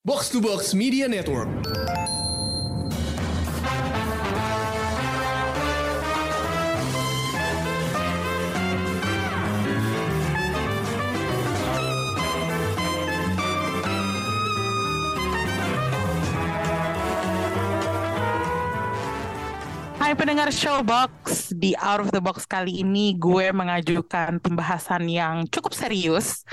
[0.00, 1.44] Box to Box Media Network.
[20.00, 25.76] Hai pendengar Showbox, di Out of the Box kali ini gue mengajukan pembahasan yang cukup
[25.76, 26.48] serius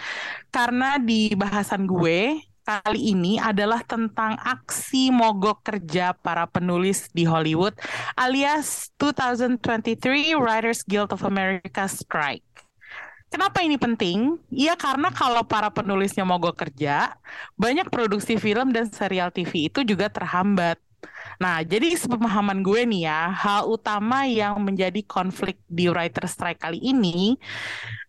[0.51, 7.71] karena di bahasan gue kali ini adalah tentang aksi mogok kerja para penulis di Hollywood
[8.19, 12.43] alias 2023 Writers Guild of America Strike.
[13.31, 14.35] Kenapa ini penting?
[14.51, 17.15] Ya karena kalau para penulisnya mogok kerja,
[17.55, 20.79] banyak produksi film dan serial TV itu juga terhambat.
[21.37, 26.81] Nah, jadi sepemahaman gue nih ya, hal utama yang menjadi konflik di writer strike kali
[26.81, 27.37] ini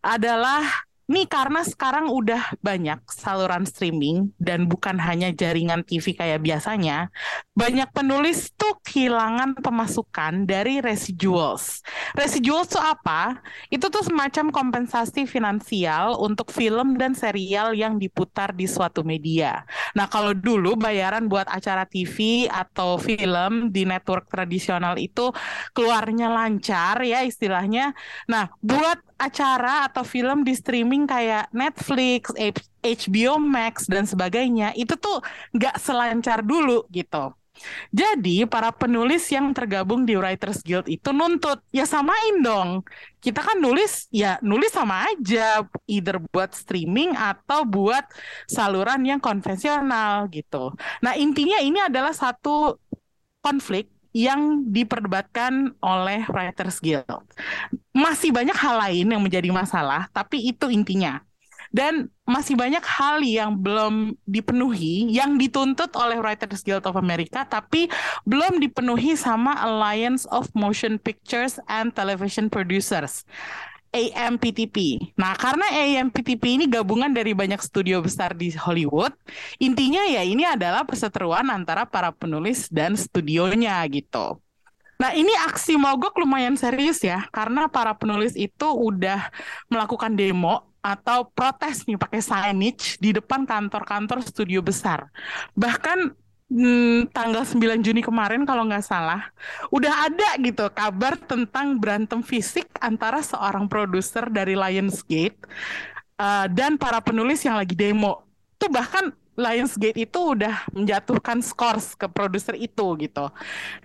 [0.01, 0.65] adalah
[1.09, 7.09] Nih karena sekarang udah banyak saluran streaming dan bukan hanya jaringan TV kayak biasanya,
[7.57, 11.81] banyak penulis tuh kehilangan pemasukan dari residuals.
[12.13, 13.41] Residuals tuh apa?
[13.73, 19.65] Itu tuh semacam kompensasi finansial untuk film dan serial yang diputar di suatu media.
[19.97, 25.33] Nah kalau dulu bayaran buat acara TV atau film di network tradisional itu
[25.73, 27.97] keluarnya lancar ya istilahnya.
[28.29, 32.31] Nah buat acara atau film di streaming kayak Netflix,
[32.81, 35.19] HBO Max dan sebagainya itu tuh
[35.53, 37.35] nggak selancar dulu gitu.
[37.91, 42.87] Jadi para penulis yang tergabung di Writers Guild itu nuntut ya samain dong.
[43.19, 48.07] Kita kan nulis ya nulis sama aja, either buat streaming atau buat
[48.47, 50.71] saluran yang konvensional gitu.
[51.03, 52.79] Nah intinya ini adalah satu
[53.43, 57.23] konflik yang diperdebatkan oleh Writers Guild.
[57.93, 61.21] Masih banyak hal lain yang menjadi masalah, tapi itu intinya.
[61.69, 67.93] Dan masih banyak hal yang belum dipenuhi, yang dituntut oleh Writers Guild of America, tapi
[68.25, 73.29] belum dipenuhi sama Alliance of Motion Pictures and Television Producers.
[73.89, 75.01] AMPTP.
[75.17, 79.13] Nah, karena AMPTP ini gabungan dari banyak studio besar di Hollywood,
[79.59, 84.39] intinya ya ini adalah perseteruan antara para penulis dan studionya gitu.
[84.99, 89.31] Nah, ini aksi mogok lumayan serius ya, karena para penulis itu udah
[89.71, 95.07] melakukan demo atau protes nih pakai signage di depan kantor-kantor studio besar.
[95.55, 99.29] Bahkan hmm, tanggal 9 Juni kemarin kalau nggak salah
[99.69, 105.39] udah ada gitu kabar tentang berantem fisik antara seorang produser dari Lionsgate
[106.19, 108.27] uh, dan para penulis yang lagi demo.
[108.59, 113.31] Tuh bahkan Lionsgate itu udah menjatuhkan scores ke produser itu gitu.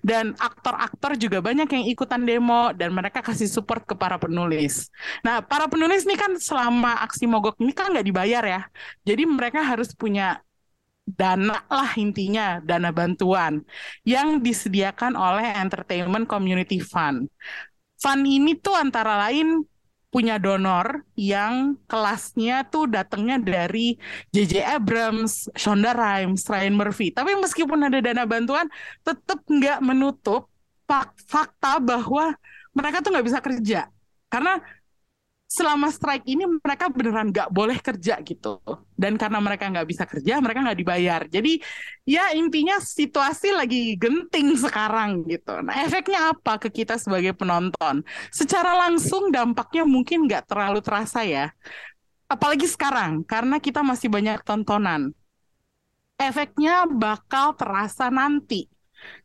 [0.01, 4.89] Dan aktor-aktor juga banyak yang ikutan demo dan mereka kasih support ke para penulis.
[5.21, 8.61] Nah, para penulis ini kan selama aksi mogok ini kan nggak dibayar ya.
[9.05, 10.41] Jadi mereka harus punya
[11.03, 13.59] dana lah intinya dana bantuan
[14.07, 17.27] yang disediakan oleh Entertainment Community Fund.
[17.99, 19.63] Fund ini tuh antara lain
[20.13, 23.97] punya donor yang kelasnya tuh datangnya dari
[24.29, 24.61] J.J.
[24.61, 27.09] Abrams, Shonda Rhimes, Ryan Murphy.
[27.09, 28.69] Tapi meskipun ada dana bantuan,
[29.01, 30.53] tetap nggak menutup
[31.25, 32.37] fakta bahwa
[32.77, 33.89] mereka tuh nggak bisa kerja.
[34.29, 34.61] Karena
[35.53, 38.57] selama strike ini mereka beneran nggak boleh kerja gitu.
[38.97, 41.21] Dan karena mereka nggak bisa kerja mereka nggak dibayar.
[41.29, 41.61] Jadi
[42.09, 45.61] ya intinya situasi lagi genting sekarang gitu.
[45.61, 48.01] Nah efeknya apa ke kita sebagai penonton?
[48.33, 51.53] Secara langsung dampaknya mungkin nggak terlalu terasa ya.
[52.25, 55.13] Apalagi sekarang karena kita masih banyak tontonan.
[56.17, 58.73] Efeknya bakal terasa nanti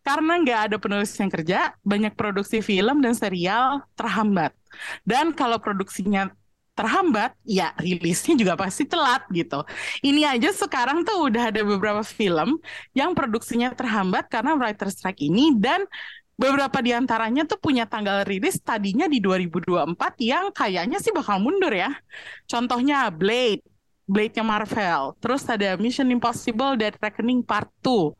[0.02, 4.52] karena nggak ada penulis yang kerja, banyak produksi film dan serial terhambat.
[5.04, 6.32] Dan kalau produksinya
[6.78, 9.66] terhambat, ya rilisnya juga pasti telat gitu.
[10.06, 12.62] Ini aja sekarang tuh udah ada beberapa film
[12.94, 15.82] yang produksinya terhambat karena writer strike ini dan
[16.38, 21.74] beberapa di antaranya tuh punya tanggal rilis tadinya di 2024 yang kayaknya sih bakal mundur
[21.74, 21.90] ya.
[22.46, 23.66] Contohnya Blade,
[24.06, 25.18] Blade-nya Marvel.
[25.18, 28.14] Terus ada Mission Impossible Dead Reckoning Part 2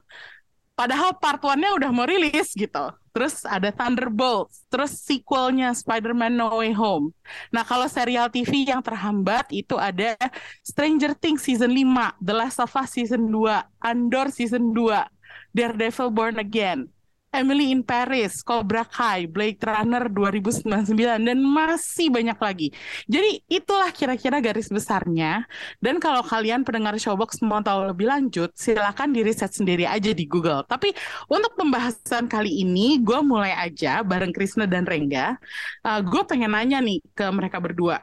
[0.78, 2.94] Padahal part one-nya udah mau rilis gitu.
[3.10, 7.10] Terus ada Thunderbolts, terus sequelnya Spider-Man No Way Home.
[7.50, 10.14] Nah, kalau serial TV yang terhambat itu ada
[10.62, 15.02] Stranger Things season 5, The Last of Us season 2, Andor season 2,
[15.50, 16.86] Daredevil Born Again.
[17.28, 22.68] Emily in Paris, Cobra Kai, Blade Runner 2099 dan masih banyak lagi.
[23.04, 25.44] Jadi itulah kira-kira garis besarnya.
[25.76, 30.24] Dan kalau kalian pendengar Showbox mau tahu lebih lanjut, silakan di riset sendiri aja di
[30.24, 30.64] Google.
[30.64, 30.88] Tapi
[31.28, 35.36] untuk pembahasan kali ini, gue mulai aja bareng Krisna dan Rengga.
[35.84, 38.00] Uh, gue pengen nanya nih ke mereka berdua.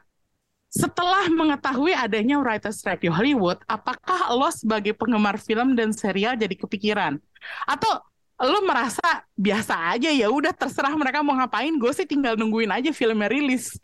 [0.75, 6.51] setelah mengetahui adanya writers strike di Hollywood, apakah lo sebagai penggemar film dan serial jadi
[6.51, 7.16] kepikiran?
[7.63, 8.04] Atau
[8.35, 12.91] lo merasa biasa aja ya udah terserah mereka mau ngapain, gue sih tinggal nungguin aja
[12.91, 13.79] filmnya rilis.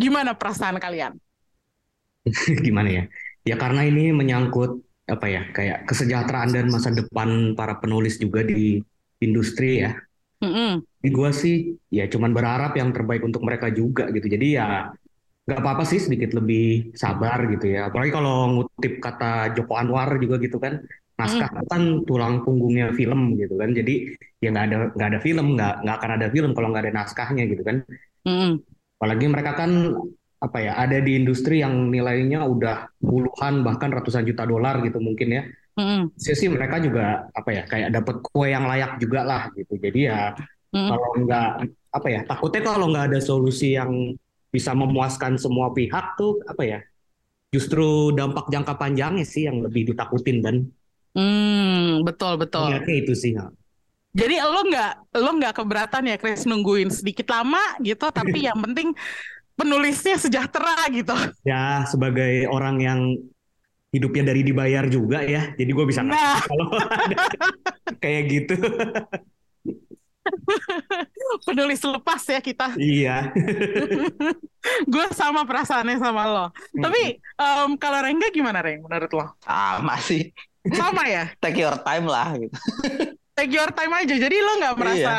[0.00, 1.12] Gimana perasaan kalian?
[2.66, 3.04] Gimana ya?
[3.42, 4.80] Ya karena ini menyangkut
[5.10, 8.80] apa ya kayak kesejahteraan dan masa depan para penulis juga di
[9.20, 9.92] industri ya.
[10.40, 10.72] Mm -mm.
[11.12, 14.24] Gue sih ya cuman berharap yang terbaik untuk mereka juga gitu.
[14.30, 14.88] Jadi ya
[15.42, 17.90] nggak apa-apa sih sedikit lebih sabar gitu ya.
[17.90, 20.86] Apalagi kalau ngutip kata Joko Anwar juga gitu kan,
[21.22, 21.66] naskah Mm.
[21.70, 23.70] kan tulang punggungnya film gitu kan.
[23.70, 26.94] Jadi ya nggak ada nggak ada film, nggak nggak akan ada film kalau nggak ada
[26.98, 27.76] naskahnya gitu kan.
[28.26, 28.58] Mm.
[28.98, 29.70] Apalagi mereka kan
[30.42, 35.28] apa ya ada di industri yang nilainya udah puluhan bahkan ratusan juta dolar gitu mungkin
[35.30, 35.42] ya.
[35.78, 36.10] Mm.
[36.18, 39.78] Sih mereka juga apa ya kayak dapat kue yang layak juga lah gitu.
[39.78, 40.34] Jadi ya
[40.72, 40.88] Mm.
[40.88, 41.50] kalau nggak
[41.92, 44.16] apa ya takutnya kalau nggak ada solusi yang
[44.48, 46.78] bisa memuaskan semua pihak tuh apa ya
[47.52, 50.56] justru dampak jangka panjangnya sih yang lebih ditakutin kan
[51.12, 52.72] Hmm, betul betul.
[52.72, 53.32] Ngeliatnya itu sih.
[54.12, 58.92] Jadi lo nggak lo nggak keberatan ya Chris nungguin sedikit lama gitu, tapi yang penting
[59.52, 61.12] penulisnya sejahtera gitu.
[61.44, 63.00] ya sebagai orang yang
[63.92, 66.72] hidupnya dari dibayar juga ya jadi gue bisa Nah, kalau
[68.02, 68.56] kayak gitu
[71.44, 72.72] penulis lepas ya kita.
[72.78, 73.28] iya
[74.86, 76.46] Gue sama perasaannya sama lo.
[76.72, 79.26] Tapi em, kalau Rengga gimana Reng menurut lo?
[79.42, 80.30] Sama sih.
[80.70, 81.24] Sama ya?
[81.42, 82.54] Take your time lah gitu.
[83.34, 84.14] Take your time aja.
[84.14, 85.12] Jadi lo nggak merasa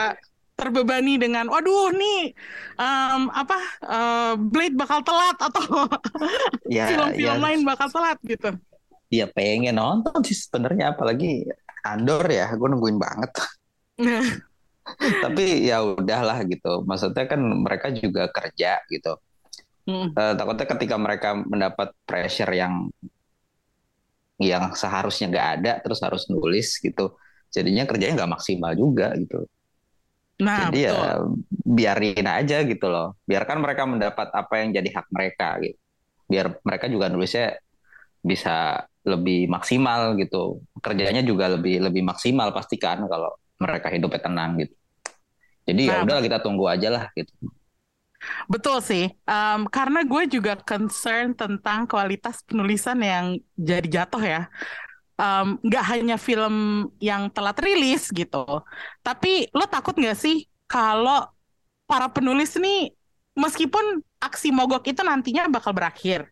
[0.53, 2.31] terbebani dengan, waduh nih
[2.77, 5.89] em, apa eh, Blade bakal telat atau
[6.69, 8.53] Ya, film-film ya, lain bakal telat gitu.
[9.09, 11.45] ya pengen nonton sih sebenarnya apalagi
[11.83, 13.31] Andor ya, gue nungguin banget.
[15.23, 16.83] Tapi ya udahlah gitu.
[16.87, 19.19] Maksudnya kan mereka juga kerja gitu.
[19.87, 22.87] mm, Eh, takutnya ketika mereka mendapat pressure yang
[24.43, 27.15] yang seharusnya nggak ada, terus harus nulis gitu.
[27.53, 29.45] Jadinya kerjanya nggak maksimal juga gitu.
[30.41, 30.91] Nah, Jadi betul.
[30.91, 31.03] ya
[31.63, 33.15] biarin aja gitu loh.
[33.23, 35.79] Biarkan mereka mendapat apa yang jadi hak mereka gitu.
[36.27, 37.55] Biar mereka juga nulisnya
[38.23, 40.63] bisa lebih maksimal gitu.
[40.79, 43.31] Kerjanya juga lebih lebih maksimal pastikan kalau
[43.61, 44.75] mereka hidupnya tenang gitu.
[45.63, 47.31] Jadi ya Nah, udahlah kita tunggu aja lah gitu.
[48.51, 53.25] Betul sih, Em, karena gue juga concern tentang kualitas penulisan yang
[53.55, 54.39] jadi jatuh ya.
[55.21, 56.55] Em, Nggak hanya film
[57.01, 58.43] yang telat rilis gitu,
[59.05, 60.35] tapi lo takut nggak sih
[60.71, 61.27] kalau
[61.89, 62.91] para penulis nih,
[63.37, 66.29] meskipun aksi mogok itu nantinya bakal berakhir,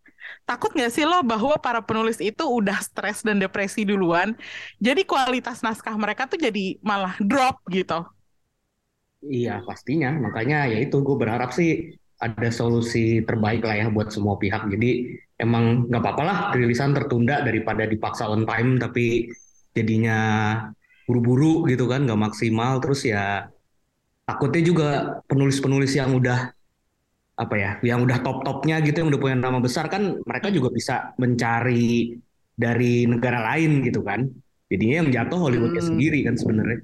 [0.50, 4.34] takut nggak sih lo bahwa para penulis itu udah stres dan depresi duluan,
[4.82, 8.06] jadi kualitas naskah mereka tuh jadi malah drop gitu.
[9.22, 10.10] Iya pastinya.
[10.26, 14.70] Makanya ya itu gue berharap sih ada solusi terbaik lah ya buat semua pihak.
[14.74, 14.90] Jadi
[15.42, 19.26] emang nggak apa-apa lah rilisan tertunda daripada dipaksa on time tapi
[19.74, 20.18] jadinya
[21.06, 22.78] buru-buru gitu kan nggak maksimal.
[22.84, 23.46] Terus ya
[24.26, 24.88] takutnya juga
[25.30, 26.54] penulis-penulis yang udah
[27.42, 31.16] apa ya yang udah top-topnya gitu yang udah punya nama besar kan mereka juga bisa
[31.18, 32.14] mencari
[32.54, 34.30] dari negara lain gitu kan.
[34.70, 35.92] Jadinya yang jatuh Hollywoodnya Hmm.
[35.98, 36.80] sendiri kan sebenarnya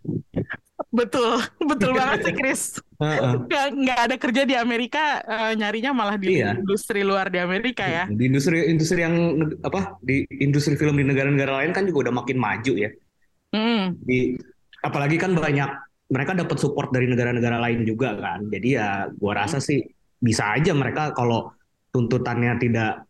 [0.91, 2.61] Betul, betul banget sih Chris.
[2.97, 3.33] Heeh.
[3.45, 6.57] nggak nggak ada kerja di Amerika eh, nyarinya malah di Iya.
[6.57, 8.09] industri luar di Amerika ya.
[8.09, 12.37] Di industri industri yang apa di industri film di negara-negara lain kan juga udah makin
[12.41, 12.89] maju ya.
[13.53, 14.35] Mm, di
[14.83, 15.69] apalagi kan banyak
[16.07, 18.47] mereka dapat support dari negara-negara lain juga kan.
[18.49, 19.83] Jadi ya gua rasa sih
[20.17, 21.53] bisa aja mereka kalau
[21.93, 23.05] tuntutannya tidak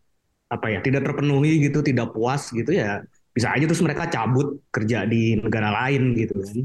[0.47, 3.03] apa ya tidak terpenuhi gitu tidak puas gitu ya
[3.35, 6.57] bisa aja terus mereka cabut kerja di negara lain gitu kan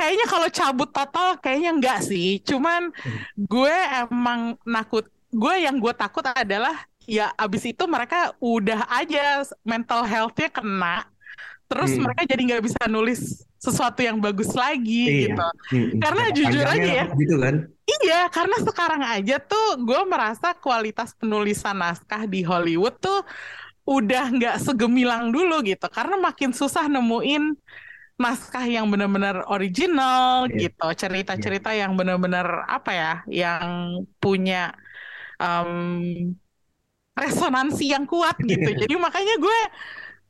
[0.00, 2.88] kayaknya kalau cabut total kayaknya enggak sih cuman
[3.36, 6.72] gue emang nakut gue yang gue takut adalah
[7.04, 11.04] ya abis itu mereka udah aja mental health-nya kena
[11.68, 12.02] terus Hmm.
[12.02, 13.20] mereka jadi nggak bisa nulis
[13.60, 15.20] sesuatu yang bagus lagi Iya.
[15.28, 16.00] gitu Mm-mm.
[16.00, 17.04] Karena jujur aja ya.
[17.12, 17.54] gitu kan
[17.90, 23.20] Iya, karena sekarang aja tuh gue merasa kualitas penulisan naskah di Hollywood tuh
[23.82, 25.90] udah nggak segemilang dulu gitu.
[25.90, 27.50] Karena makin susah nemuin
[28.24, 30.60] naskah yang benar-benar original Iya.
[30.60, 32.46] gitu, cerita-cerita yang benar-benar
[32.76, 33.10] apa ya,
[33.40, 33.68] yang
[34.22, 34.56] punya
[35.42, 35.70] em,
[37.18, 38.68] resonansi yang kuat gitu.
[38.80, 39.58] Jadi makanya gue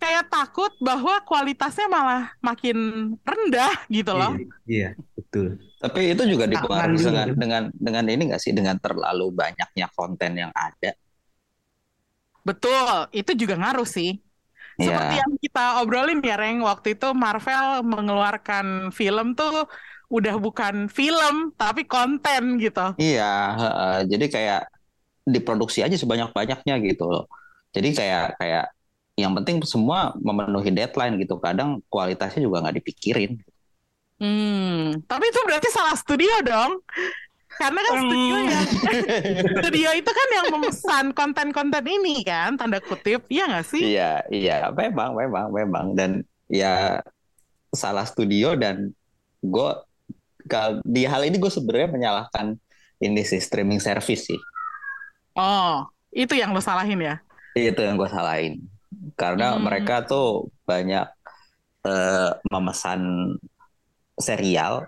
[0.03, 2.77] kayak takut bahwa kualitasnya malah makin
[3.25, 4.35] rendah gitu loh.
[4.35, 5.47] iya, iya betul
[5.81, 10.53] Tapi itu juga dipengaruhi dengan dengan dengan ini nggak sih dengan terlalu banyaknya konten yang
[10.53, 10.91] ada.
[12.49, 14.09] Betul, itu juga ngaruh sih.
[14.81, 18.67] Seperti Ya, yang kita obrolin ya, Reng, waktu itu Marvel mengeluarkan
[18.99, 19.69] film tuh
[20.11, 22.97] udah bukan film, tapi konten gitu.
[23.01, 23.25] iya.
[23.61, 23.95] heeh.
[24.13, 24.61] Jadi kayak
[25.35, 27.25] diproduksi aja sebanyak-banyaknya gitu loh.
[27.75, 28.65] Jadi kayak kayak
[29.21, 31.35] yang penting semua memenuhi deadline gitu.
[31.45, 33.33] Kadang kualitasnya juga nggak dipikirin.
[34.21, 36.73] Hmm, tapi itu berarti salah studio dong.
[37.59, 38.49] Karena kan studio Hmm.
[38.49, 38.67] yang
[39.61, 43.83] studio itu kan yang memesan konten-konten ini kan, tanda kutip, iya nggak sih?
[43.97, 45.87] Iya, iya, memang, memang, memang.
[45.93, 46.11] Dan
[46.47, 47.03] ya
[47.71, 48.95] salah studio dan
[49.41, 49.71] gue
[50.83, 52.57] di hal ini gue sebenarnya menyalahkan
[53.01, 54.41] ini sih streaming service sih.
[55.37, 57.23] Oh, itu yang lo salahin ya?
[57.55, 58.61] Itu yang gue salahin.
[59.15, 59.65] Karena Hmm.
[59.69, 61.07] mereka tuh banyak
[61.81, 63.01] eh, memesan
[64.21, 64.85] serial,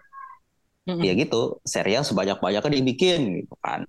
[0.88, 1.02] Mm-mm.
[1.06, 3.86] ya gitu, serial sebanyak-banyaknya dibikin gitu kan.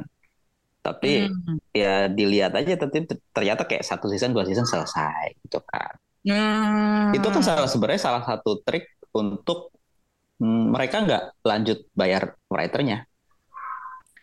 [0.84, 1.58] Tapi Hmm.
[1.74, 5.94] ya dilihat aja tapi ternyata kayak satu season dua season selesai gitu kan.
[6.28, 7.12] Hmm.
[7.16, 8.86] Itu kan salah sebenarnya salah satu trik
[9.16, 9.72] untuk
[10.42, 13.06] mm, mereka nggak lanjut bayar writernya.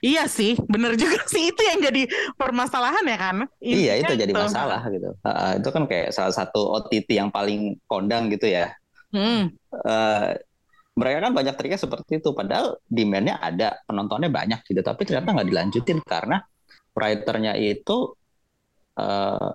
[0.01, 2.03] Iya sih, bener juga sih itu yang jadi
[2.41, 3.37] permasalahan ya kan?
[3.61, 4.41] Iya Intinya itu jadi itu.
[4.49, 5.09] masalah gitu.
[5.21, 8.73] Uh, itu kan kayak salah satu OTT yang paling kondang gitu ya.
[9.13, 9.51] Hmm.
[9.71, 10.29] Eh,
[11.01, 12.37] mereka kan banyak triknya seperti itu.
[12.37, 14.85] Padahal demand-nya ada, penontonnya banyak gitu.
[14.85, 16.45] Tapi ternyata nggak dilanjutin karena
[16.93, 18.13] writernya itu,
[18.95, 19.49] eh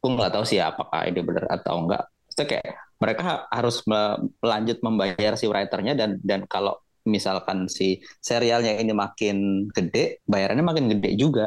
[0.00, 2.02] gue nggak tahu sih apakah ini benar atau enggak.
[2.26, 2.66] Itu kayak
[2.98, 6.74] mereka ha- harus me- melanjut membayar si writernya dan dan kalau
[7.06, 11.46] misalkan si serialnya ini makin gede, bayarannya makin gede juga.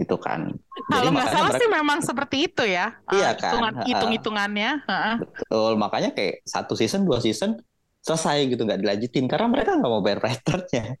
[0.00, 0.50] Gitu kan.
[0.88, 2.96] Kalau nggak salah mereka- sih memang seperti itu ya.
[3.12, 3.86] Iya Eh, kan, hitungan ha-ha.
[3.88, 4.70] hitung-hitungannya.
[4.88, 5.12] ha-ha.
[5.20, 7.54] Betul, makanya kayak satu season, dua season
[8.02, 10.98] selesai gitu nggak dilanjutin karena mereka nggak mau bayar writernya.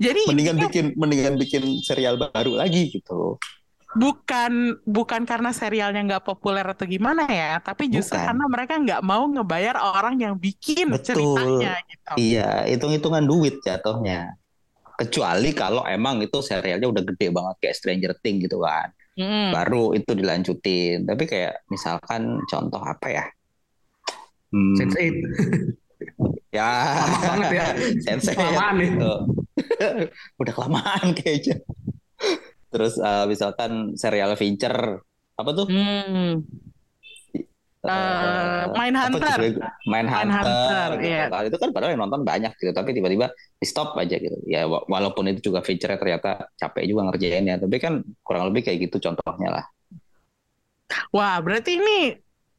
[0.00, 3.36] Jadi Mendingan intinya bikin mendingan bikin serial baru lagi gitu.
[3.96, 8.28] bukan bukan karena serialnya nggak populer atau gimana ya, tapi justru Bukan.
[8.28, 11.32] karena mereka nggak mau ngebayar orang yang bikin Betul.
[11.40, 12.12] ceritanya gitu.
[12.20, 14.36] Iya, hitung-hitungan duit jatuhnya.
[15.00, 18.92] Kecuali kalau emang itu serialnya udah gede banget kayak Stranger Things gitu kan.
[19.16, 19.56] Mm.
[19.56, 21.08] Baru itu dilanjutin.
[21.08, 23.24] Tapi kayak misalkan contoh apa ya?
[24.52, 25.16] Hmm, Sense8.
[26.54, 27.66] ya Lama banget ya.
[28.04, 28.88] Sensei Kelamaan nih.
[28.94, 29.14] gitu.
[30.40, 31.56] Udah kelamaan kayaknya.
[32.72, 35.00] Terus eh, misalkan serial Fincher
[35.36, 35.66] apa tuh?
[35.68, 36.44] Hmm.
[37.86, 38.74] Judulnya?
[38.74, 39.38] Mindhunter.
[39.86, 41.30] Mindhunter, gitu iya.
[41.30, 41.42] kan.
[41.46, 44.34] Itu kan padahal yang nonton banyak gitu, tapi tiba-tiba di stop aja gitu.
[44.46, 48.90] Ya wa- walaupun itu juga feature ternyata capek juga ngerjainnya, tapi kan kurang lebih kayak
[48.90, 49.64] gitu contohnya lah.
[51.14, 51.98] Wah, berarti ini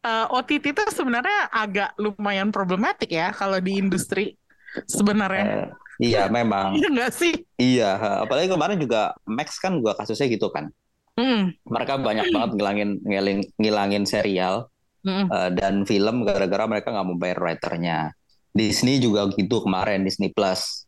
[0.07, 4.39] eh, OTT itu sebenarnya agak lumayan problematik ya kalau di industri
[4.87, 5.45] sebenarnya.
[5.45, 5.67] Eh,
[5.99, 6.79] iya memang.
[6.79, 7.33] Iya nggak sih?
[7.59, 10.71] Iya, apalagi kemarin juga Max kan juga kasusnya gitu kan.
[11.17, 11.49] Hmm.
[11.65, 14.69] Mereka banyak banget ngilangin ngiling, ngilangin serial
[15.01, 15.29] Hmm.
[15.31, 18.11] eh, dan film gara-gara mereka nggak mau bayar writernya.
[18.51, 20.83] Disney juga gitu kemarin Disney Plus.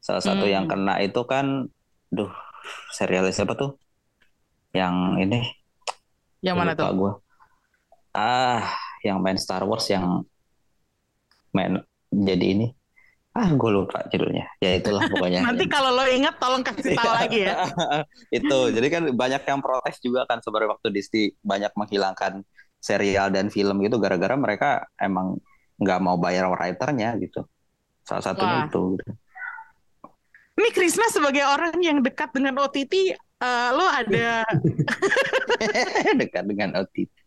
[0.00, 0.52] Salah satu Hmm.
[0.52, 1.68] yang kena itu kan,
[2.08, 2.32] duh,
[2.90, 3.76] serialnya siapa tuh?
[4.72, 5.40] Yang ini
[6.40, 6.96] Yang mana lupa tuh?
[6.96, 7.12] gua.
[8.10, 8.74] Ah,
[9.06, 10.26] yang main Star Wars yang
[11.54, 12.66] main jadi ini.
[13.30, 14.50] Ah, gue lupa judulnya.
[14.58, 15.40] Ya itulah pokoknya.
[15.46, 17.62] Nanti kalau lo ingat tolong kasih tahu lagi ya.
[18.42, 22.42] itu jadi kan banyak yang protes juga kan sebenarnya waktu Disney banyak menghilangkan
[22.82, 25.38] serial dan film gitu gara-gara mereka emang
[25.78, 27.44] nggak mau bayar writernya gitu
[28.04, 28.68] salah satunya Wah.
[28.68, 29.12] itu gitu.
[30.60, 34.44] Ini Krisna sebagai orang yang dekat dengan OTT, eh, lo ada
[36.20, 37.19] dekat dengan OTT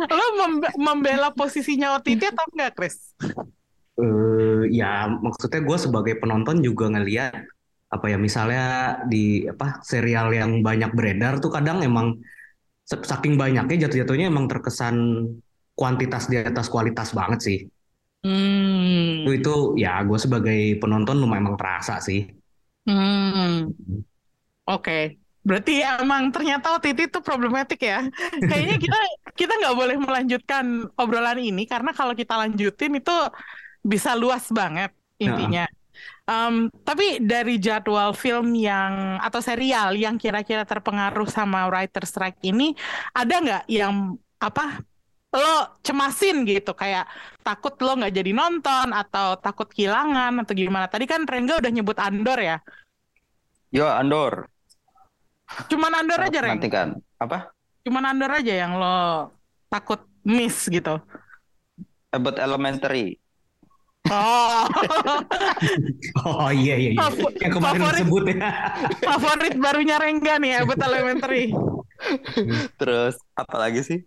[0.00, 2.96] lo membe- membela posisinya OTT atau enggak, Kris?
[4.00, 7.36] Eh, ya maksudnya gue sebagai penonton juga ngeliat
[7.90, 12.16] apa ya misalnya di apa serial yang banyak beredar tuh kadang emang
[12.86, 15.26] saking banyaknya jatuh-jatuhnya emang terkesan
[15.76, 17.58] kuantitas di atas kualitas banget sih.
[18.24, 19.26] Hmm.
[19.26, 19.54] Itu itu
[19.84, 22.24] ya gue sebagai penonton lumayan emang terasa sih.
[22.88, 23.68] Hmm.
[24.64, 25.19] Oke.
[25.40, 28.04] Berarti emang ternyata OTT itu problematik ya.
[28.48, 28.98] Kayaknya kita
[29.32, 30.64] kita nggak boleh melanjutkan
[31.00, 33.16] obrolan ini karena kalau kita lanjutin itu
[33.80, 35.64] bisa luas banget intinya.
[36.28, 42.76] Em, tapi dari jadwal film yang atau serial yang kira-kira terpengaruh sama writer strike ini,
[43.16, 44.80] ada nggak yang apa
[45.30, 47.06] lo cemasin gitu kayak
[47.46, 50.86] takut lo nggak jadi nonton atau takut kehilangan atau gimana?
[50.90, 52.56] Tadi kan Rengga udah nyebut Andor ya.
[53.70, 54.50] yo Andor
[55.66, 56.56] Cuman Andor aja, Reng.
[56.56, 59.30] nanti kan apa Cuman Andor aja yang lo
[59.66, 60.98] takut miss gitu.
[62.10, 63.18] Abbott Elementary
[64.08, 64.64] Oh,
[66.24, 67.00] Oh iya iya iya.
[67.36, 67.94] Yang kemarin favorit.
[68.00, 68.48] disebut ya.
[68.98, 71.52] favorit barunya Rengga nih, Abbott Elementary.
[72.80, 74.00] terus apa lagi sih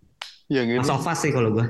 [0.46, 1.66] yang ini Last of Us sih kalau gue.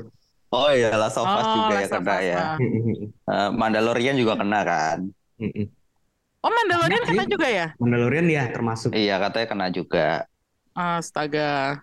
[0.49, 2.39] oh iya Last of Us Oh, juga ya Last kena ya.
[2.57, 4.99] Eh, Mandalorian juga kena kan
[6.45, 7.31] Oh Mandalorian Banyak kena sih.
[7.33, 7.67] juga ya?
[7.81, 8.93] Mandalorian ya termasuk.
[8.93, 10.07] Iya katanya kena juga.
[10.77, 11.81] Astaga.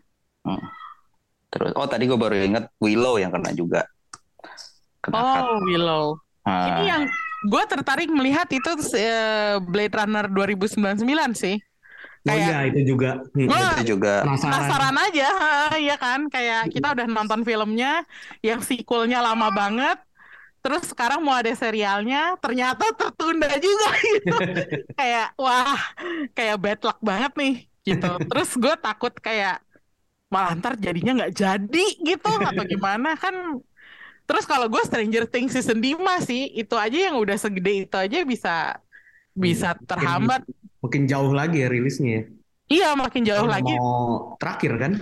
[1.53, 3.83] Terus oh tadi gue baru inget Willow yang kena juga.
[5.03, 5.43] Kena cut.
[5.45, 6.17] Oh Willow.
[6.43, 7.03] Ah, Ini yang
[7.43, 11.59] gue tertarik melihat itu eh, Blade Runner 2099 sih.
[12.23, 13.19] Oh Kayak iya itu juga.
[13.35, 14.47] Hmm, Gua- itu juga penasaran.
[14.55, 15.29] penasaran aja,
[15.91, 16.21] ya kan?
[16.31, 18.07] Kayak kita udah nonton filmnya,
[18.47, 19.99] yang sequelnya lama banget.
[20.63, 24.37] Terus sekarang mau ada serialnya, ternyata tertunda juga gitu.
[24.95, 25.75] kayak wah,
[26.39, 28.11] kayak bad luck banget nih gitu.
[28.31, 29.59] Terus gue takut kayak
[30.31, 33.59] malah ntar jadinya nggak jadi gitu atau gimana kan.
[34.23, 38.23] Terus kalau gue Stranger Things season 5 sih, itu aja yang udah segede itu aja
[38.23, 38.79] bisa
[39.35, 40.47] bisa terhambat.
[40.79, 42.25] Mungkin jauh lagi ya rilisnya ya.
[42.73, 43.75] Iya, makin jauh lagi.
[43.77, 44.93] Mau terakhir kan?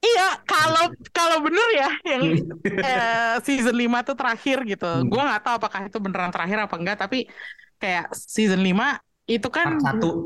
[0.00, 2.22] Iya, kalau kalau bener ya yang
[2.88, 4.88] eh, season 5 tuh terakhir gitu.
[4.88, 5.06] Hmm.
[5.06, 7.28] Gua nggak tahu apakah itu beneran terakhir apa enggak, tapi
[7.76, 8.96] kayak season 5
[9.28, 10.24] itu kan Part satu.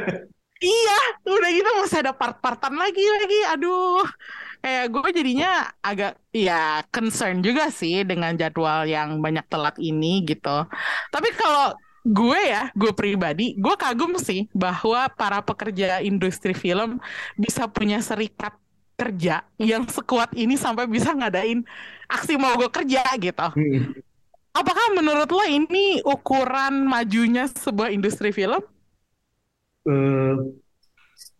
[0.62, 3.40] iya, udah gitu masih ada part-partan lagi lagi.
[3.52, 4.06] Aduh.
[4.62, 5.50] Kayak gue jadinya
[5.84, 10.66] agak ya concern juga sih dengan jadwal yang banyak telat ini gitu.
[11.12, 16.98] Tapi kalau gue ya, gue pribadi, gue kagum sih bahwa para pekerja industri film
[17.38, 18.54] bisa punya serikat
[18.96, 21.62] kerja yang sekuat ini sampai bisa ngadain
[22.08, 23.48] aksi mogok kerja gitu.
[23.52, 23.92] Hmm.
[24.56, 28.64] Apakah menurut lo ini ukuran majunya sebuah industri film?
[29.84, 30.34] Eh,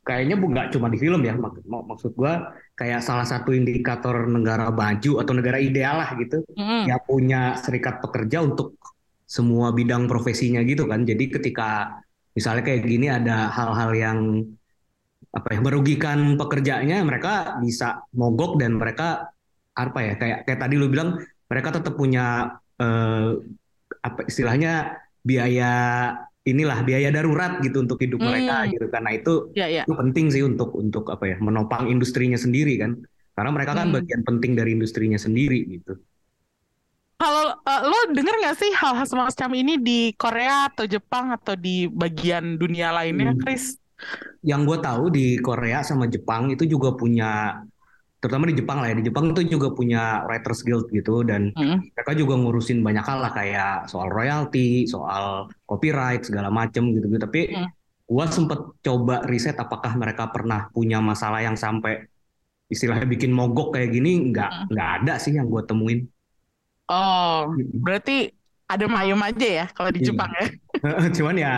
[0.05, 1.33] kayaknya bu nggak cuma di film ya.
[1.33, 6.45] Mak- mak- maksud gua kayak salah satu indikator negara maju atau negara ideal lah gitu.
[6.61, 6.93] Mm-mm.
[6.93, 8.77] Ya punya serikat pekerja untuk
[9.25, 11.09] semua bidang profesinya gitu kan.
[11.09, 11.97] Jadi ketika
[12.37, 14.45] misalnya kayak gini ada hal-hal yang
[15.33, 19.31] apa ya merugikan pekerjanya, mereka bisa mogok dan mereka
[19.73, 23.31] apa ya kayak kayak tadi lu bilang mereka tetap punya eh,
[24.01, 25.73] apa istilahnya biaya
[26.47, 28.71] inilah biaya darurat gitu untuk hidup mereka Hmm.
[28.71, 28.87] gitu.
[28.87, 29.83] Karena itu Ya, ya.
[29.83, 32.95] itu penting sih untuk untuk apa ya menopang industrinya sendiri kan.
[33.35, 33.97] Karena mereka kan Hmm.
[33.99, 35.99] bagian penting dari industrinya sendiri gitu.
[37.17, 41.89] Kalau eh, lo denger nggak sih hal-hal semacam ini di Korea atau Jepang atau di
[41.89, 43.41] bagian dunia lainnya, Hmm.
[43.41, 43.77] Chris?
[44.45, 47.59] Yang gue tahu di Korea sama Jepang itu juga punya
[48.21, 51.93] terutama di Jepang lah ya di Jepang itu juga punya Writers Guild gitu dan Mm.
[51.95, 57.21] mereka juga ngurusin banyak hal lah kayak soal royalti soal copyright segala macem gitu gitu
[57.23, 57.69] tapi Hmm.
[58.07, 62.07] gue sempet coba riset apakah mereka pernah punya masalah yang sampai
[62.73, 64.67] istilahnya bikin mogok kayak gini nggak Hmm.
[64.73, 66.01] nggak ada sih yang gue temuin
[66.87, 67.51] Oh,
[67.83, 68.31] berarti
[68.71, 70.07] ada mayem aja ya kalau di Iya.
[70.07, 70.45] Jepang ya?
[71.17, 71.53] cuman ya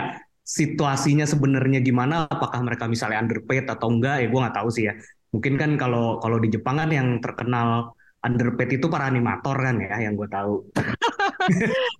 [0.49, 2.25] situasinya sebenarnya gimana?
[2.25, 4.25] Apakah mereka misalnya underpaid atau enggak?
[4.25, 4.93] Ya gue nggak tahu sih ya.
[5.29, 7.93] Mungkin kan kalau kalau di Jepang kan yang terkenal
[8.25, 10.65] underpaid itu para animator kan ya yang gue tahu.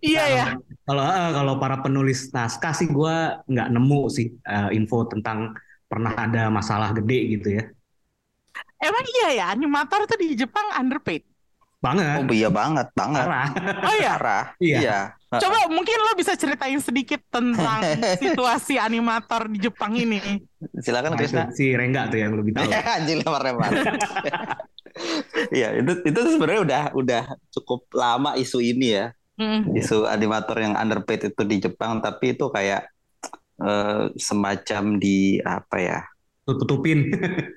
[0.04, 0.46] Iya ya.
[0.86, 3.16] kalau kalau para penulis naskah sih gue
[3.50, 5.58] nggak nemu sih eh, info tentang
[5.90, 7.64] pernah ada masalah gede gitu ya.
[8.78, 11.26] Emang iya ya, animator tuh di Jepang underpaid.
[11.80, 13.48] Banget oh iya banget banget parah
[13.88, 14.14] Oh iya.
[14.20, 14.78] parah Iya.
[14.80, 17.86] iya Coba mungkin lo bisa ceritain sedikit tentang
[18.24, 20.18] situasi animator di Jepang ini.
[20.82, 23.70] silakan Nah, Krisna si Rengga tuh yang lebih tahu anjing lempar-lempar
[25.54, 29.14] Iya, itu itu sebenarnya udah udah cukup lama isu ini ya.
[29.38, 29.70] Hmm.
[29.72, 32.90] Isu animator yang underpaid itu di Jepang, tapi itu kayak
[33.62, 36.00] eh, semacam di apa ya?
[36.50, 37.06] tutupin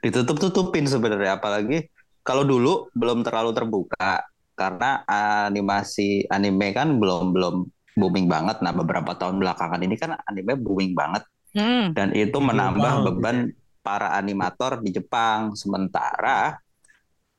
[0.05, 1.89] Ditutup-tutupin sebenarnya apalagi
[2.23, 4.23] kalau dulu belum terlalu terbuka
[4.55, 5.03] karena
[5.47, 7.55] animasi anime kan belum belum
[7.93, 8.63] booming banget.
[8.65, 11.93] Nah, beberapa tahun belakangan ini kan anime booming banget Hmm.
[11.93, 13.53] dan itu menambah beban
[13.85, 16.57] para animator di Jepang sementara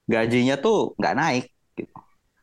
[0.05, 1.93] gajinya tuh nggak naik gitu.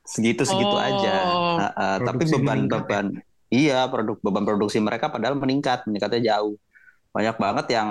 [0.02, 0.82] segitu segitu Oh.
[0.82, 1.14] aja
[1.60, 2.86] Nah, eh, tapi beban meningkat ya?
[2.90, 3.06] beban
[3.52, 6.58] iya produk beban produksi mereka padahal meningkat meningkatnya jauh
[7.14, 7.88] banyak banget yang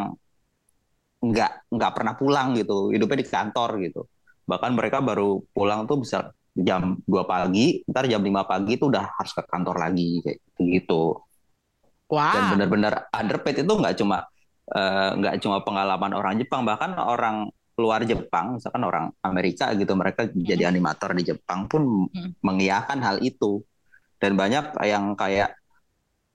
[1.19, 4.01] nggak nggak pernah pulang gitu hidupnya di kantor gitu
[4.49, 9.05] bahkan mereka baru pulang tuh bisa jam 2 pagi ntar jam 5 pagi tuh udah
[9.21, 11.21] harus ke kantor lagi kayak gitu
[12.09, 12.49] dan Wah.
[12.57, 14.25] benar-benar underpaid itu nggak cuma
[14.73, 20.27] eh, nggak cuma pengalaman orang Jepang bahkan orang luar Jepang misalkan orang Amerika gitu mereka
[20.27, 22.33] jadi animator di Jepang pun Hmm.
[22.43, 23.62] mengiyakan hal itu
[24.19, 25.55] dan banyak yang kayak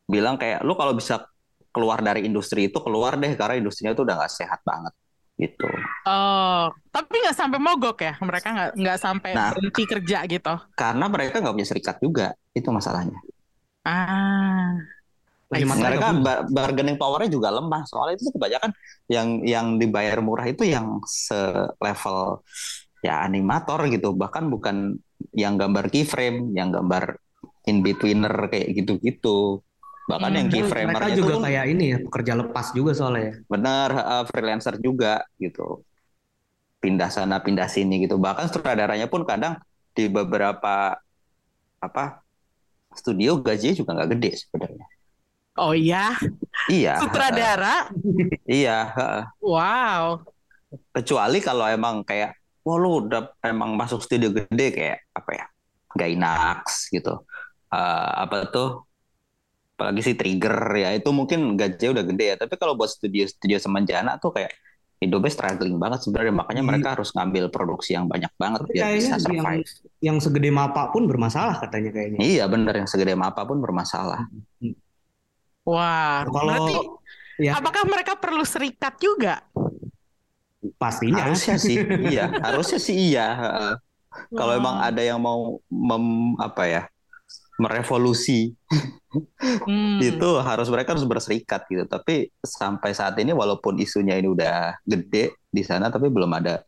[0.09, 1.27] bilang kayak lu kalau bisa
[1.75, 4.95] keluar dari industri itu keluar deh karena industrinya itu udah nggak sehat banget
[5.35, 5.67] gitu
[6.07, 8.13] Oh, tapi nggak sampai mogok ya?
[8.23, 9.51] Mereka nggak nggak sampai Nah.
[9.51, 10.55] berhenti kerja gitu.
[10.79, 13.19] karena mereka nggak punya serikat juga itu masalahnya
[13.85, 14.75] Ah.
[15.55, 18.71] Mereka bar- bargaining powernya juga lemah soalnya itu kebanyakan
[19.07, 22.43] yang yang dibayar murah itu yang selevel
[23.05, 24.99] ya animator gitu bahkan bukan
[25.37, 27.21] yang gambar keyframe yang gambar
[27.71, 29.61] in betweener kayak gitu-gitu
[30.05, 30.37] Bahkan Hmm.
[30.37, 33.35] yang Mereka keyframernya juga kayak ini ya, pekerja lepas juga soalnya ya.
[33.49, 35.81] benar uh, freelancer juga gitu.
[36.79, 38.21] Pindah sana pindah sini gitu.
[38.21, 39.57] Bahkan sutradaranya pun kadang
[39.97, 41.01] di beberapa
[41.81, 42.05] apa
[42.93, 44.87] studio gajinya juga nggak gede sebenarnya.
[45.55, 46.13] Oh iya,
[46.67, 47.87] Iya, sutradara.
[48.45, 48.91] iya.
[49.39, 50.27] Wow.
[50.91, 55.47] Kecuali kalau emang kayak, wah lu udah emang masuk studio gede kayak apa ya,
[55.95, 57.23] Gainax gitu.
[57.71, 58.83] Eh, apa tuh?
[59.75, 62.37] Apalagi sih Trigger ya itu mungkin gajinya udah gede ya.
[62.39, 64.55] Tapi kalau buat studio-studio semenjana tuh kayak
[65.03, 66.31] hidupnya struggling banget sebenarnya.
[66.31, 66.69] Makanya Iya.
[66.71, 69.67] mereka harus ngambil produksi yang banyak banget Tapi biar kayaknya bisa yang survive.
[69.99, 72.19] yang segede mapa pun bermasalah katanya kayaknya.
[72.23, 74.31] Iya bener yang segede apa pun bermasalah.
[75.67, 76.23] Wah.
[76.23, 76.75] Kalau Berarti
[77.43, 79.43] ya apakah mereka perlu serikat juga?
[80.81, 81.77] pastinya Harusnya sih,
[82.09, 82.25] iya.
[82.47, 83.27] Harusnya sih iya.
[83.37, 83.75] heeh.
[84.33, 86.83] Kalau emang ada yang mau mem, apa ya
[87.63, 88.53] merevolusi
[89.67, 90.21] Hmm.
[90.21, 91.85] itu harus mereka harus berserikat gitu.
[91.87, 96.63] Tapi sampai saat ini walaupun isunya ini udah gede di sana, tapi belum ada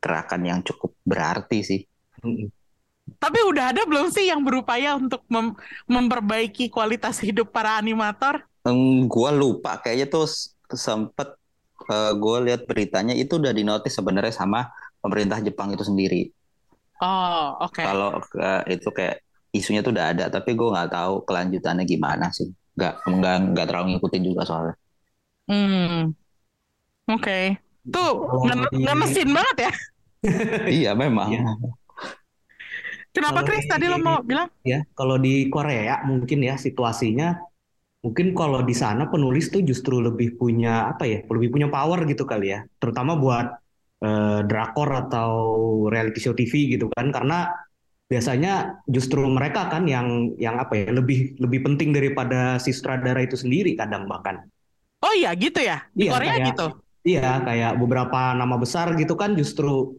[0.00, 1.80] gerakan yang cukup berarti sih.
[2.24, 2.48] Mm-mm.
[3.22, 5.56] Tapi udah ada belum sih yang berupaya untuk mem-
[5.94, 8.34] memperbaiki kualitas hidup para animator?
[8.68, 10.24] Eng, gua lupa kayaknya tuh
[10.86, 11.28] sempet
[11.92, 14.60] eh, gua lihat beritanya itu udah dinotis sebenarnya sama
[15.02, 16.20] pemerintah Jepang itu sendiri.
[17.00, 17.84] Oh, oke.
[17.84, 18.08] Kalau
[18.44, 19.16] eh, itu kayak
[19.58, 22.48] isunya tuh udah ada, tapi gue nggak tahu kelanjutannya gimana sih.
[22.76, 24.74] Nggak nggak nggak terlalu ngikutin juga soalnya.
[25.50, 26.14] Hmm.
[27.10, 27.58] Oke.
[27.90, 29.72] Tuh Kalau nge- di- ngemesin banget ya.
[30.78, 31.28] iya memang.
[31.32, 31.42] Iya.
[33.10, 34.46] Kenapa Chris di- tadi lo mau bilang?
[34.62, 37.34] ya kalau di Korea mungkin ya situasinya
[38.04, 42.24] mungkin kalau di sana penulis tuh justru lebih punya apa ya lebih punya power gitu
[42.24, 43.46] kali ya terutama buat
[44.04, 45.32] eh, drakor atau
[45.92, 47.50] reality show TV gitu kan karena
[48.10, 53.38] biasanya justru mereka kan yang yang apa ya lebih lebih penting daripada si sutradara itu
[53.38, 54.42] sendiri kadang bahkan
[55.00, 55.80] Oh iya gitu ya.
[55.96, 56.66] Di Iya, Korea kayak- gitu.
[57.08, 59.96] Iya, kayak beberapa nama besar gitu kan justru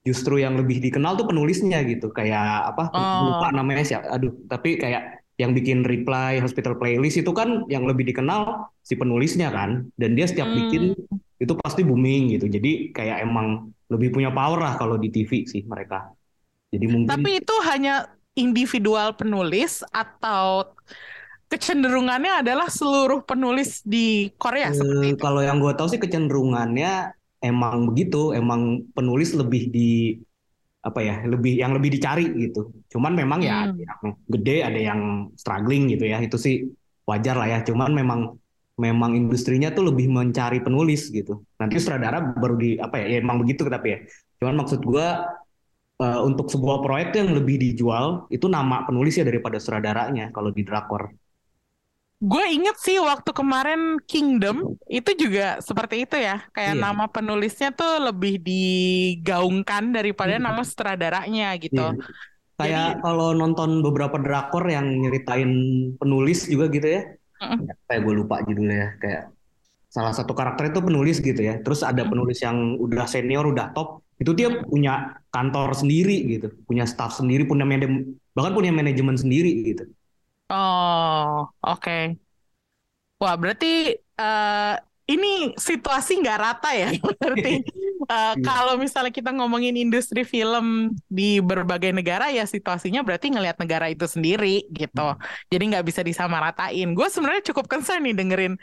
[0.00, 2.08] justru yang lebih dikenal tuh penulisnya gitu.
[2.08, 2.88] Kayak apa?
[2.96, 3.28] Oh.
[3.28, 4.08] Lupa namanya siapa.
[4.08, 9.52] Aduh, tapi kayak yang bikin reply hospital playlist itu kan yang lebih dikenal si penulisnya
[9.52, 9.84] kan.
[10.00, 10.56] Dan dia setiap Hmm.
[10.64, 10.82] bikin
[11.36, 12.48] itu pasti booming gitu.
[12.48, 16.08] Jadi kayak emang lebih punya power lah kalau di TV sih mereka.
[16.68, 17.94] Jadi mungkin Tapi itu hanya
[18.36, 20.76] individual penulis atau
[21.48, 25.20] kecenderungannya adalah seluruh penulis di Korea Eh, seperti itu.
[25.24, 30.20] kalau yang gue tahu sih kecenderungannya emang begitu, emang penulis lebih di
[30.84, 32.70] apa ya, lebih yang lebih dicari gitu.
[32.92, 33.74] Cuman memang ya Hmm.
[33.74, 35.00] ada yang gede, ada yang
[35.40, 36.20] struggling gitu ya.
[36.20, 36.68] Itu sih
[37.08, 37.58] wajar lah ya.
[37.64, 38.20] Cuman memang
[38.78, 41.42] memang industrinya tuh lebih mencari penulis gitu.
[41.58, 43.98] Nanti sutradara baru di apa ya, ya emang begitu tapi ya.
[44.38, 45.06] Cuman maksud gue
[45.98, 51.10] eh, untuk sebuah proyek yang lebih dijual itu nama penulisnya daripada sutradaranya kalau di drakor.
[52.18, 56.42] Gue inget sih waktu kemarin Kingdom itu juga seperti itu ya.
[56.50, 56.82] Kayak Iya.
[56.82, 60.50] nama penulisnya tuh lebih digaungkan daripada Hmm.
[60.50, 61.94] nama sutradaranya gitu.
[61.94, 62.02] Iya.
[62.58, 65.50] Kayak kalau nonton beberapa drakor yang nyeritain
[65.94, 67.02] penulis juga gitu ya.
[67.38, 67.70] Mm-mm.
[67.86, 68.88] Kayak gue lupa judulnya ya.
[68.98, 69.22] Kayak
[69.86, 71.62] salah satu karakter itu penulis gitu ya.
[71.62, 72.10] Terus ada Mm.
[72.10, 74.02] penulis yang udah senior, udah top.
[74.18, 76.46] Itu dia punya kantor sendiri gitu.
[76.66, 79.84] Punya staff sendiri, punya manajemen, bahkan punya manajemen sendiri gitu.
[80.50, 82.18] Oh, oke.
[83.18, 84.74] Wah, berarti eh,
[85.08, 86.88] ini situasi nggak rata ya.
[87.20, 87.64] Berarti
[88.08, 93.88] eh, kalau misalnya kita ngomongin industri film di berbagai negara ya situasinya berarti ngelihat negara
[93.88, 95.16] itu sendiri gitu.
[95.48, 96.92] Jadi nggak bisa disamaratain.
[96.92, 98.54] Gue sebenarnya cukup concern nih dengerin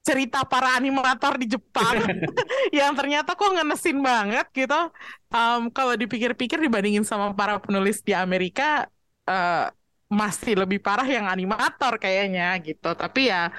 [0.00, 2.00] cerita para animator di Jepang
[2.78, 4.80] yang ternyata kok ngenesin banget gitu.
[5.30, 8.88] Em, kalau dipikir-pikir dibandingin sama para penulis di Amerika
[9.28, 9.66] eh,
[10.10, 12.90] masih lebih parah yang animator kayaknya gitu.
[12.96, 13.52] Tapi ya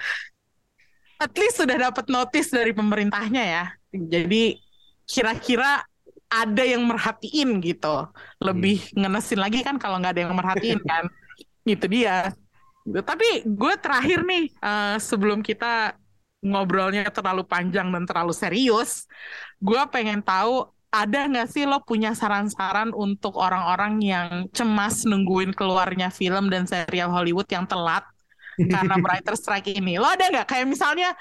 [1.22, 3.66] at least sudah dapat notice dari pemerintahnya ya.
[3.94, 4.58] Jadi
[5.06, 5.86] kira-kira
[6.32, 8.10] ada yang merhatiin gitu.
[8.42, 11.06] Lebih ngenesin lagi kan kalau nggak ada yang merhatiin kan.
[11.64, 12.34] Itu dia.
[12.82, 16.01] Tapi gue terakhir nih eh, sebelum kita
[16.42, 19.06] ngobrolnya terlalu panjang dan terlalu serius,
[19.62, 26.12] gue pengen tahu ada nggak sih lo punya saran-saran untuk orang-orang yang cemas nungguin keluarnya
[26.12, 28.04] film dan serial Hollywood yang telat
[28.60, 29.96] karena writer strike ini?
[29.96, 31.16] Lo ada nggak kayak misalnya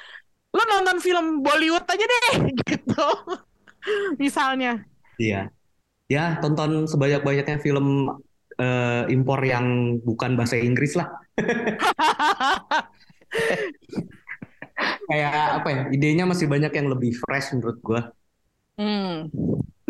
[0.51, 3.09] lo nonton film Bollywood aja deh gitu,
[4.19, 4.83] misalnya.
[5.21, 5.53] Iya.
[6.11, 8.11] Ya, tonton sebanyak-banyaknya film
[8.59, 11.07] eh, impor yang bukan bahasa Inggris lah.
[15.09, 15.83] Kayak apa ya?
[15.91, 18.01] Idenya masih banyak yang lebih fresh menurut gua.
[18.81, 19.29] Hmm.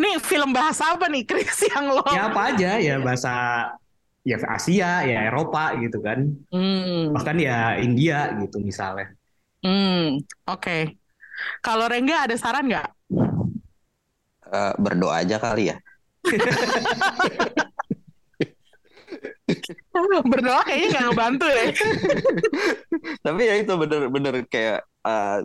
[0.01, 2.05] Nih film bahasa apa nih Chris yang lo?
[2.11, 3.33] Ya apa aja ya bahasa
[4.25, 6.25] ya Asia, ya Eropa gitu kan.
[6.51, 7.13] Hmm.
[7.15, 9.13] Bahkan ya India gitu misalnya.
[9.61, 10.25] Hmm.
[10.49, 10.97] Oke.
[11.61, 12.89] Kalau Rengga ada saran nggak?
[14.51, 15.77] Eh, berdoa aja kali ya.
[20.31, 21.63] Berdoa kayaknya nggak ngebantu ya.
[23.27, 25.39] Tapi ya itu bener-bener kayak eh,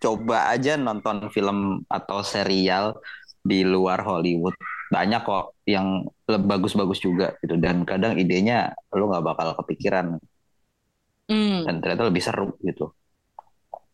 [0.00, 2.98] coba aja nonton film atau serial
[3.40, 4.54] di luar Hollywood.
[4.92, 7.56] Banyak kok yang bagus-bagus juga gitu.
[7.56, 10.18] Dan kadang idenya lu nggak bakal kepikiran
[11.24, 11.64] Hmm.
[11.64, 12.92] dan ternyata lebih seru gitu.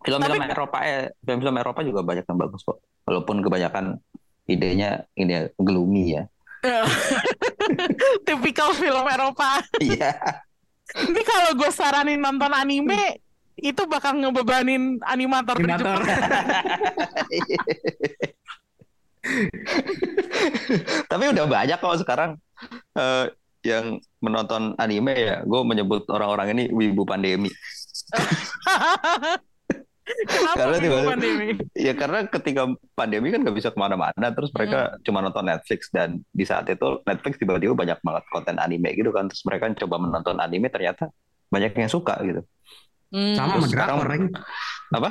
[0.02, 2.82] Film-film Tapi- Eropa ya, film-film Eropa juga banyak yang bagus kok.
[3.06, 4.02] Walaupun kebanyakan
[4.50, 6.26] idenya ini ya, gloomy ya.
[8.26, 9.60] Tipikal film Eropa.
[9.80, 10.12] Iya.
[10.90, 13.22] Ini kalau gue saranin nonton anime,
[13.60, 16.00] itu bakal ngebebanin animator di Animator.
[16.00, 16.26] Jepang.
[21.12, 22.40] Tapi udah banyak kok sekarang
[22.96, 23.28] eh,
[23.64, 25.44] yang menonton anime ya.
[25.44, 27.52] Gue menyebut orang-orang ini wibu pandemi.
[30.26, 31.48] Kenapa Karena minggu tiba-tiba- pandemi?
[31.74, 36.20] Ya karena ketika pandemi kan nggak bisa ke mana-mana, terus mereka cuma nonton Netflix dan
[36.30, 40.36] di saat itu Netflix tiba-tiba banyak banget konten anime gitu kan, terus mereka coba menonton
[40.38, 41.08] anime ternyata
[41.50, 42.42] banyak yang suka gitu.
[43.10, 43.34] Hmm.
[43.34, 44.30] Sama sama sekarang-.
[44.94, 45.10] Apa?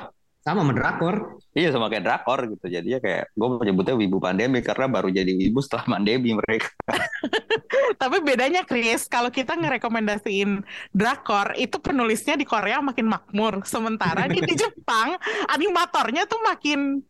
[0.50, 1.16] Sama sama drakor.
[1.54, 2.66] Iya sama kayak drakor gitu.
[2.66, 6.74] Jadinya kayak gue menyebutnya wibu pandemi karena baru jadi wibu setelah pandemi mereka.
[8.02, 13.62] Tapi bedanya Chris, kalau kita ngerekomendasiin drakor, itu penulisnya di Korea makin makmur.
[13.62, 15.22] Sementara di, di Jepang,
[15.54, 17.06] animatornya tuh makin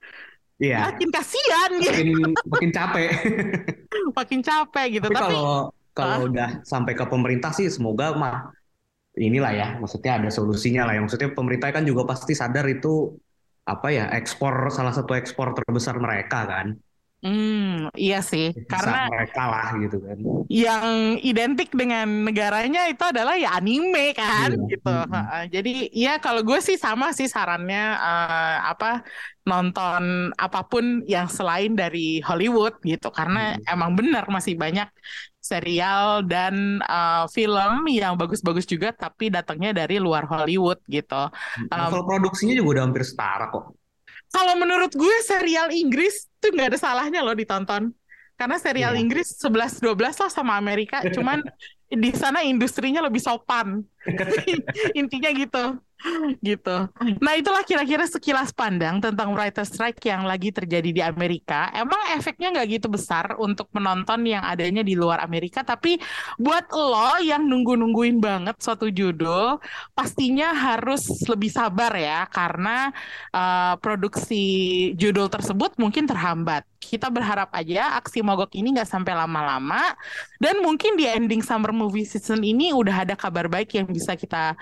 [0.60, 0.92] Iya.
[0.92, 3.10] makin kasihan gitu, Makin makin capek.
[4.12, 5.08] makin capek gitu.
[5.08, 8.52] Tapi Tapi, kalau kalau udah sampai ke pemerintah sih semoga mah
[9.16, 11.02] inilah ya, maksudnya ada solusinya lah ya.
[11.08, 13.16] Maksudnya pemerintah kan juga pasti sadar itu
[13.74, 16.68] apa ya, ekspor salah satu ekspor terbesar mereka kan.
[17.24, 20.18] hmm, iya sih, Bisa karena mereka lah gitu kan.
[20.50, 24.66] yang identik dengan negaranya itu adalah ya anime kan Iya.
[24.72, 24.90] gitu.
[25.14, 25.42] Heeh.
[25.54, 29.06] Jadi ya kalau gue sih sama sih sarannya eh, apa
[29.46, 30.04] nonton
[30.38, 34.88] apa pun yang selain dari Hollywood gitu karena emang benar masih banyak
[35.40, 41.32] serial dan eh, film yang bagus-bagus juga tapi datangnya dari luar Hollywood gitu.
[41.72, 43.74] Level produksinya juga udah hampir setara kok.
[44.30, 47.92] Kalau menurut gue serial Inggris tuh nggak ada salahnya loh ditonton.
[48.40, 49.04] Karena serial Iya.
[49.04, 51.44] Inggris 11-12 lah sama Amerika, cuman
[51.92, 53.84] di sana industrinya lebih sopan.
[55.00, 55.64] Intinya gitu.
[56.48, 56.78] Gitu.
[57.20, 61.68] Nah, itulah kira-kira sekilas pandang tentang writer strike yang lagi terjadi di Amerika.
[61.76, 66.00] Emang efeknya nggak gitu besar untuk penonton yang adanya di luar Amerika, tapi
[66.40, 69.60] buat lo yang nunggu-nungguin banget suatu judul,
[69.92, 72.96] pastinya harus lebih sabar ya, karena
[73.36, 74.44] uh, produksi
[74.96, 76.64] judul tersebut mungkin terhambat.
[76.80, 79.94] Kita berharap aja aksi mogok ini nggak sampai lama-lama
[80.40, 84.56] dan mungkin di ending summer movie season ini udah ada kabar baik yang bisa kita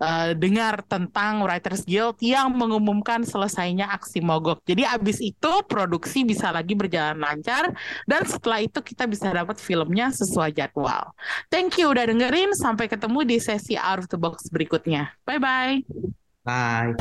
[0.00, 4.60] uh, dengar tentang Writers Guild yang mengumumkan selesainya aksi mogok.
[4.64, 7.72] Jadi abis itu produksi bisa lagi berjalan lancar
[8.04, 11.12] dan setelah itu kita bisa dapat filmnya sesuai jadwal.
[11.48, 12.52] Thank you udah dengerin.
[12.56, 15.12] Sampai ketemu di sesi Out of the Box berikutnya.
[15.24, 15.82] Bye bye.
[16.46, 16.94] Bye.